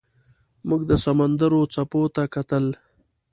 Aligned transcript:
موږ 0.67 0.81
د 0.89 0.93
سمندر 1.03 1.51
څپو 1.73 2.01
ته 2.15 2.23
کتل. 2.35 2.65